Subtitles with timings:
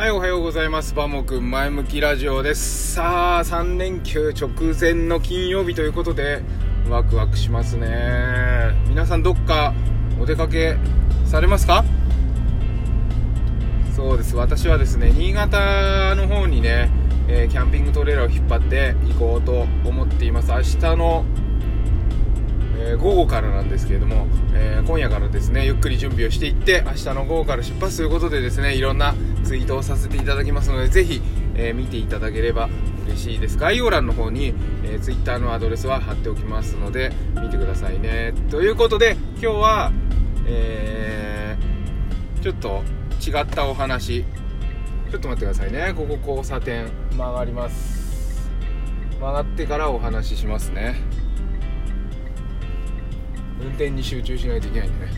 [0.00, 0.94] はい、おはようございます。
[0.94, 2.94] バモくん前向きラジオです。
[2.94, 6.40] さあ、3連休直前の金曜日ということで、
[6.88, 8.72] ワクワクしますね。
[8.88, 9.74] 皆さんどっか
[10.18, 10.78] お出かけ
[11.26, 11.84] されますか？
[13.94, 14.36] そうです。
[14.36, 16.90] 私はですね、新潟の方にね、
[17.28, 20.50] えー、キャンピングトレーラーを引っ張って行こうと思っています。
[20.50, 21.26] 明日の
[22.82, 31.20] え、午後からなんですけれども、えー、今夜からですねゆっくり準備をしていって明日の午後から出発ということでですねいろんなツイートをさせていただきますのでぜひ、
[31.54, 32.68] えー、見ていただければ
[33.06, 33.58] 嬉しいです。
[33.58, 34.54] 概要欄の方に、
[34.84, 37.12] えー、Twitter のアドレスは貼っておきますので
[37.42, 38.34] 見てくださいね。
[38.50, 39.92] ということで今日は、
[40.46, 42.82] えー、ちょっと
[43.20, 44.24] 違ったお話。
[45.10, 45.92] ちょっと待ってくださいね。
[45.96, 46.86] ここ交差点
[47.16, 48.48] 曲がります。
[49.18, 50.94] 曲がってからお話ししますね。
[53.60, 55.12] 運転に集中しないといけないんでね。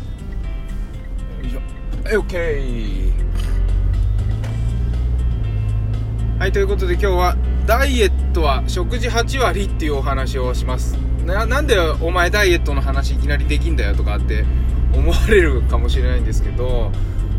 [1.43, 1.61] よいしょ。
[2.05, 3.62] はい OK
[6.43, 10.95] はいということで今日はダイエットは食事8割っていうお話をします。
[11.25, 14.45] なんでお前ダイエットの話いきなりできんだよとかって
[14.93, 16.91] 思われるかもしれないんですけど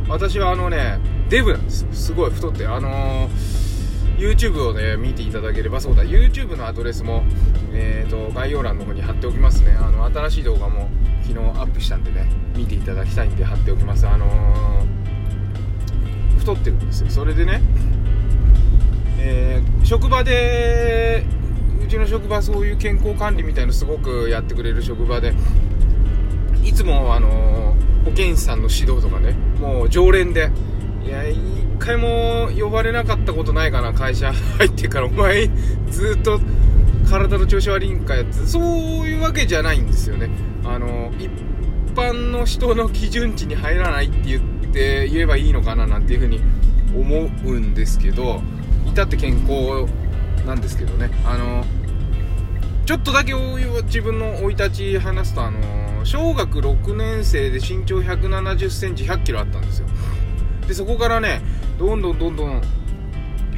[0.08, 2.66] 私はあのねデブなんですすごい太って。
[2.66, 3.64] あのー
[4.18, 7.24] YouTube をね見ていただければそうだ YouTube のアドレスも、
[7.74, 9.72] えーと、概要欄の方に貼っておきますね。
[9.72, 10.88] あの新しい動画も
[11.24, 14.08] 昨日アップしたんでね見ていただきたいんで貼っておきます。
[14.08, 17.10] あのー、太ってるんですよ。
[17.10, 17.60] それでね、
[19.26, 21.26] えー、職場で
[21.82, 25.34] うちの職場そういう健康管理みたいのすごくやってくれる職場で
[26.62, 30.52] いつもあの、保健師さんの指導とかねもう常連で
[31.06, 31.40] いや一
[31.80, 35.08] 回も呼ばれなかったことないかな会社 入ってから。
[35.08, 35.50] お前
[35.90, 36.40] ずっと
[37.10, 38.64] 体の調子悪いんかやつそう
[39.08, 40.30] いうわけじゃないんですよね。
[40.66, 41.30] あの一
[41.96, 44.42] 般の人の基準値に入らないって言っ
[44.74, 46.42] て言えばいいのかななんていうふうに
[46.96, 48.42] 思うんですけど
[48.86, 49.86] 至って健康
[50.46, 51.10] なんですけどね。
[51.26, 51.66] あの
[52.86, 59.88] ちょっとだけ自分の生い立ち話すとあの小学6年生で身長1 7 0センチ1 0 0キロあったんですよ。
[60.68, 61.42] でそこからね
[61.80, 62.62] どんどんどんどん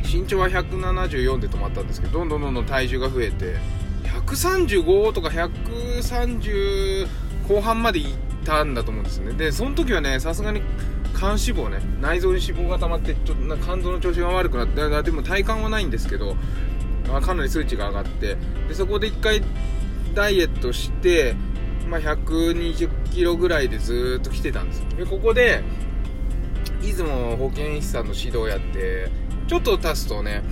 [0.04, 3.56] 身長は174で止まったんですけどどんどんどんどん体重が増えて
[4.28, 7.08] 135とか130
[7.48, 9.34] 後半までいったんだと思うんですね。
[9.34, 10.62] でその時はねさすがに
[11.18, 16.36] 肝脂肪ね内臓に脂肪が溜まってちょっと肝臓の調子が悪くなってでも体幹はないんですけど、
[17.08, 18.38] まあ、かなり数値が上がって
[18.68, 19.42] でそこで1回
[20.14, 21.36] ダイエットして、
[21.88, 25.64] まあ、120キロぐらいでずっと来てたんですでここで
[26.82, 29.10] 出雲保健師さんの指導やって
[29.48, 30.44] ちょっと経つとね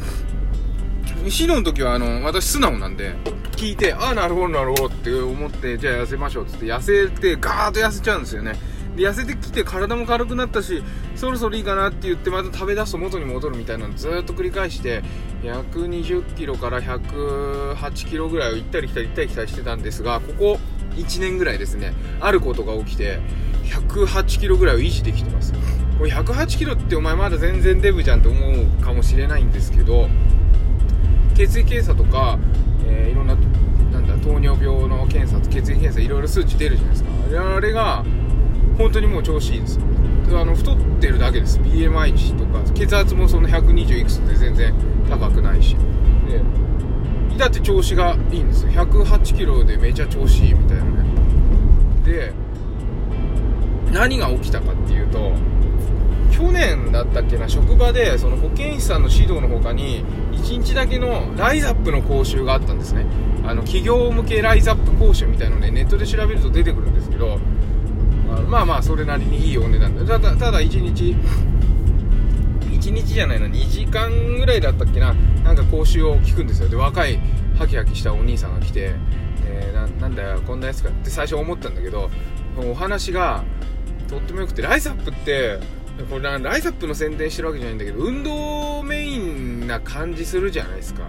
[1.18, 3.16] 指導の時はあの私素直なんで
[3.51, 8.72] 聞いてああなるほどなるほどって思ってじゃあ痩せましょうっつって痩せてガーッと痩せちゃうんですよね。
[8.95, 10.83] で痩せてきて体も軽くなったし
[11.15, 15.03] そろそろいいかなって言ってまた食べ出すと元に戻るみたいなのずっと繰り返して
[15.43, 20.59] 120キロから108キロぐらいを行ったり来たり行ったり来たりしてたんですがここ
[20.95, 23.19] 1年ぐらいですねあることが起きて
[23.63, 25.53] 108キロぐらいを維持できてます。
[25.97, 30.09] これ108キロってお前まだ全然デブじゃんって思うかもしれないんですけど
[31.35, 32.39] 血液検査とか、
[32.85, 33.35] えー、いろんな
[33.91, 37.09] なんだ糖尿病の検査血液検査いろいろ数値出るじゃないですか。
[37.55, 38.03] あれが
[38.78, 39.79] 本当にもう調子いいです
[40.31, 41.59] あの太ってるだけです。
[41.59, 42.63] BMI 値とか。
[42.73, 44.73] 血圧もその120いくつで全然
[45.09, 45.75] 高くないし。
[46.28, 48.72] でだって調子がいいんですよ。
[48.72, 50.91] 108キロでめちゃ調子いいみたいなね。
[52.06, 52.33] で
[53.91, 55.33] 何が起きたかっていうと
[56.31, 63.06] 去年だったっけな職場でその保健師さんの指導の他に1日だけのライザップの講習があったんですね。
[63.45, 67.39] あの企業向けライザップ講習みたいのねネットで調べると出てくるんですけど
[68.41, 71.16] まあまあそれなりにいいお値段でただただ1日。
[72.69, 75.13] 1日じゃないな2時間ぐらいだったっけな。
[75.44, 76.69] なんか講習を聞くんですよ。
[76.69, 77.19] で若い
[77.57, 78.94] ハキハキしたお兄さんが来て、
[79.45, 82.09] えー、なんだよこんなやつかって最初思ったんだけど
[82.57, 83.44] お話が
[84.09, 85.59] とってもよくてライザップって
[86.09, 91.03] これライザップの宣伝してるわけじゃないんだけど運動メインな感じするじゃないですか。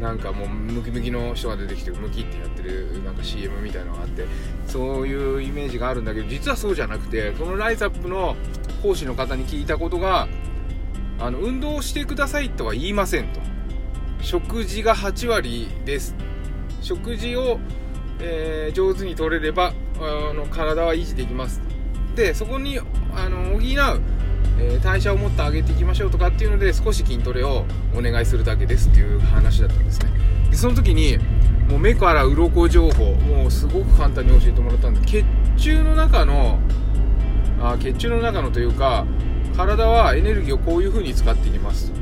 [0.00, 4.24] なんかもうムキムキの人が出てきてムキってやってるなんか CM みたいなのがあって
[4.66, 8.34] そういうイメージがあるんだけど実はそうじゃなくてこのライザップの
[8.82, 10.26] 講師の方に聞いたことが
[11.18, 13.40] あの運動してくださいとは言いませんと。
[14.22, 16.14] 食事が8割です。
[16.80, 17.58] 食事を、
[18.20, 21.60] えー、上手に取れればあの体は維持できます。
[22.14, 23.60] でそこにあの補う、
[24.60, 27.64] えー、代謝をもっと上げていきましょうとかっていうので少し筋トレを
[27.96, 30.10] お願いするだけですっていう話だったんですね。
[30.50, 31.18] でその時に
[31.68, 35.24] もう目から鱗情報もうすごく簡単に教えてもらったんで血
[35.56, 36.58] 中の中の
[37.62, 39.06] あ血中の中のというか
[39.56, 41.92] 体はエネルギーをこういう風に使っていきます。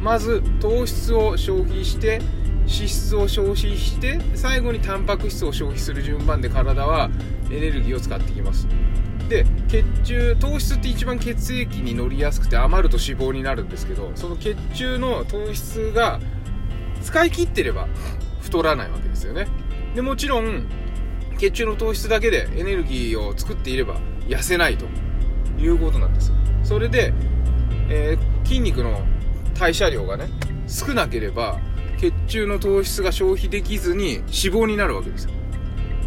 [0.00, 2.20] まず糖質を消費して
[2.62, 7.10] 脂質を消費して最後にタンパク質を消費する順番で体は
[7.50, 8.66] エネルギーを使っていきます。
[9.30, 16.20] で血中糖質って一番血液に乗りやすくて余ると脂肪になるんですけどその血中の糖質が
[17.00, 17.88] 使い切ってれば
[18.42, 19.46] 太らないわけですよね。
[19.94, 20.66] でもちろん
[21.38, 24.86] 血中の糖質だけでエネルギーを作っていれば痩せないと。
[25.60, 26.32] いうことなんです
[26.62, 27.12] それで、
[27.88, 29.02] えー、筋肉の
[29.58, 30.28] 代謝量がね
[30.66, 31.60] 少なければ
[31.98, 35.32] 血中の糖質が消費できずに脂肪になるわけですよ。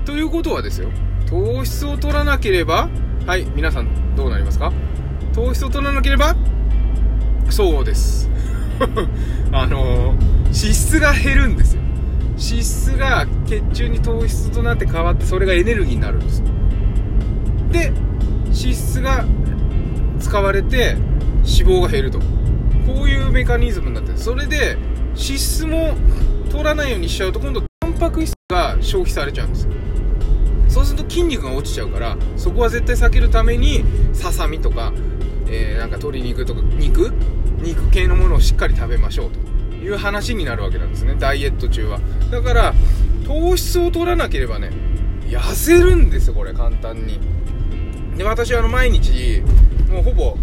[0.06, 0.90] ということはですよ。
[1.28, 2.90] 糖質を取らなければ
[3.26, 4.74] はい皆さんどうなりますか？
[5.34, 6.36] 糖質を取らなければ？
[7.50, 8.30] そうです。
[9.54, 10.18] あのー、
[10.48, 11.82] 脂質が減るんですよ。
[12.32, 16.44] 脂質が血中に糖質となって変わってそれがエネルギーになるんです。
[17.72, 17.94] で
[18.48, 19.24] 脂質が
[20.20, 20.98] 使われて
[21.46, 22.20] 脂肪が減ると。
[22.20, 24.18] こういうメカニズムになってる。
[24.18, 24.78] それで
[25.16, 25.96] 脂質も
[26.52, 29.68] 取らないようにしちゃうと今度タンパク質が消費されちゃうんです
[30.74, 34.92] そうすると筋肉が落ちちゃうからそこは絶対避けるためにささみとか、
[35.48, 37.14] えー、なんか鶏肉とか肉？
[37.62, 39.40] 肉系のものをしっかり食べましょうと。
[39.84, 41.16] いう話になるわけなんですね。
[41.20, 42.00] ダイエット中は。
[42.32, 42.74] だから
[43.28, 44.72] 糖質を取らなければね
[45.28, 47.20] 痩せるんですよこれ簡単に。
[48.18, 49.42] で私はあの毎日
[49.92, 50.38] もうほぼ、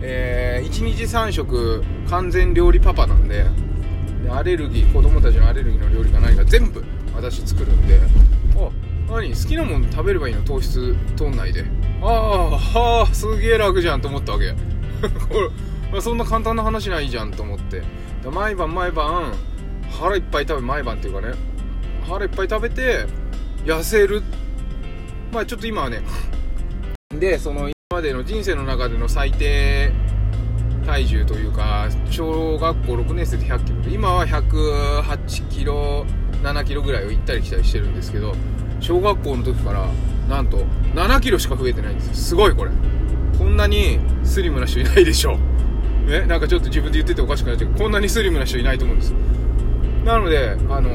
[0.00, 3.44] えー、1日3食完全料理パパなんで
[4.30, 6.82] アレルギー子供たちのアレルギーの料理か何か全部
[7.14, 8.00] 私作るんで
[8.56, 8.70] あ
[9.08, 10.42] 何好きなもん食べればいいの？
[10.42, 11.64] 糖質取んないで。
[12.02, 14.52] ああはあすげえ楽じゃんと思ったわけ。
[15.28, 15.50] こ
[15.92, 17.82] れそんな簡単な話ないじゃんと思って。
[18.30, 19.32] 毎晩毎晩
[19.90, 21.34] 腹いっぱい食べ毎晩っていうかね。
[22.08, 23.06] 腹いっぱい食べて
[23.64, 24.22] 痩せる。
[25.32, 26.02] まあちょっと今はね。
[27.18, 29.92] でその今までの人生の中での最低
[30.84, 36.04] 体重というか小学校6年生で1 0 0キロで今は108キロ
[36.44, 38.34] 7キロぐらいを行ったり来たりしてるんですけど
[38.80, 39.88] 小学校の時から
[40.28, 40.58] なんと
[40.94, 42.14] 7キロしか増えてないんですよ。
[42.14, 42.70] すごいこれ。
[43.38, 45.38] こんなにスリムな人いないでしょ。
[46.06, 49.18] ねなんかちょっと自分で言ってておかしくなっちゃうけどこんなにスリムな人いないと思うんですよ。
[50.04, 50.90] なのであの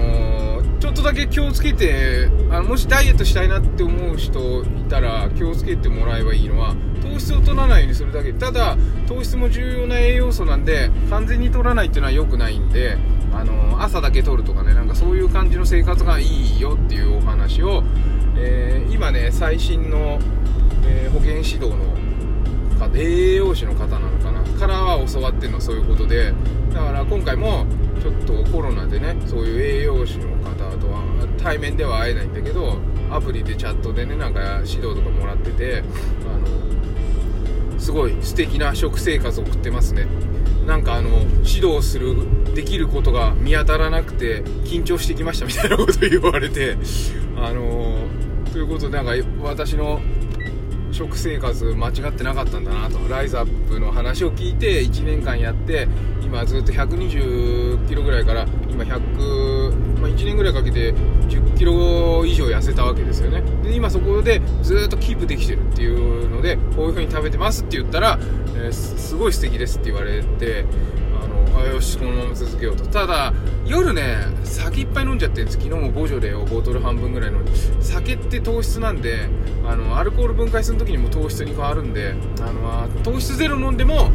[0.62, 8.34] ー、ちょっとだけ気をつけてあのもしダイエットしたいなって思う人いたら気をつけてもらえばいいのは糖質を取らないようにするだけ。
[8.34, 12.98] ただ糖質も重要な栄養素なんで完全に取らないっていうのは良くないんで
[13.34, 16.24] あの朝だけ取るとかねなんかそういう感じの生活がい
[16.58, 17.84] いよっていうお話を、
[18.38, 20.20] えー、今ね最新の、
[20.86, 22.00] えー、保健指導の
[22.96, 26.34] 栄養士の方なのかなからは教わってるのはそういうことで。
[26.74, 27.66] だから今回も
[28.02, 32.78] ちょっとコロナでねそういう栄養士の方とは対面では会えないんだけど
[33.10, 35.84] アプリでチャットでねなんか指導とかもらってて
[36.26, 36.69] あの
[37.80, 40.08] すごい素敵な食生活を送ってますね。
[40.66, 41.10] なんかあの
[41.44, 42.16] 指導する
[42.54, 46.78] できることが見当たらなくて緊張してきましたみたいなこと言われて
[47.38, 47.98] あの
[48.52, 50.00] ということでなんか私の
[50.92, 53.00] 食生活間違ってなかったんだなと。
[53.10, 55.88] ライズアップの話を聞いて1年間やって
[56.22, 59.00] 今ずっと120キロぐらいから今100、
[60.20, 63.42] 1年ぐらいかけて10キロ以上痩せたわけですよね。
[63.64, 68.20] で今そこでずっとキープできてるっていうのでこういう風に食べてますって言ったら、
[68.56, 70.66] えー、すごい素敵ですって言われて
[71.56, 72.86] あよしこのまま続けようと。
[72.88, 73.34] ただ
[73.66, 75.58] 夜ね酒いっぱい飲んじゃってるんです。
[75.58, 79.30] 昨日もボジョレをボトル半分ぐらい飲んで酒って糖質なんで
[79.66, 84.12] あのアルコール分解する時にも糖質に変わるんであの糖質ゼロ飲んでも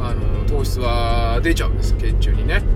[0.00, 2.75] あの糖質は出ちゃうんです血中にね。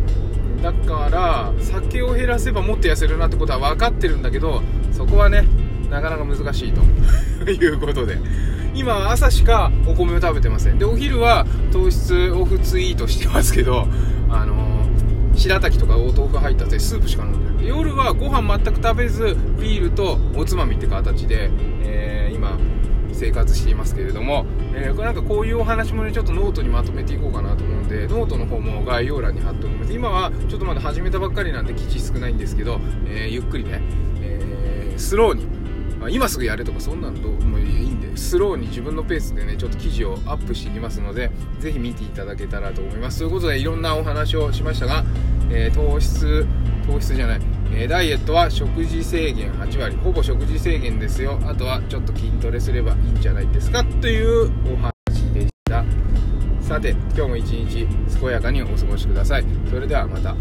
[0.63, 4.63] だから酒を減らせばもっと痩せるなってことは分かってるんだけど
[4.93, 5.47] そこはね
[5.91, 6.81] なかなか難しいと。
[7.51, 8.19] いうことで。
[8.75, 10.79] 今朝しかお米を食べてません。
[10.79, 13.89] でお昼は糖質オフツイートしてますけど
[14.31, 17.69] あのー、白滝とかお豆腐入ったスープしか飲んでない。
[17.69, 21.51] 夜はご飯全く食べずビールとおつまみって形で、
[21.83, 22.10] え、
[23.21, 29.93] 生活していますけれども、えー、なんかこういうお話もねちょっとノートにまとめていこうかなと思うんでノートの方も概要欄に貼っておきます。
[29.93, 33.83] 今はちょっとまだ始めたばっかりなんで記事少ないんですけど、えゆっくりね、
[34.23, 35.47] えースローに、
[36.11, 43.19] 今すぐやれとかそんなのどうもいいんでスローに自分のペースでねちょっと記事をアップしていきますのでぜひ見ていただけたらと思います。
[43.19, 45.05] ということでいろんなお話をしましたが、
[45.51, 46.47] えー、糖質
[46.87, 47.41] 糖質じゃない、
[47.73, 49.97] え、ダイエットは食事制限8割。
[49.97, 51.41] ほぼ食事制限ですよ。
[51.45, 54.93] あとはちょっと筋トレすればいいんじゃないですかというお話
[55.33, 55.85] でした。
[56.61, 57.87] さて今日も一日
[58.21, 59.45] 健やかにお過ごしください。
[59.71, 60.35] それではまた。